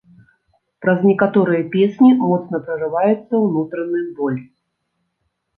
[0.85, 4.41] Праз некаторыя песні моцна прарываецца ўнутраны боль.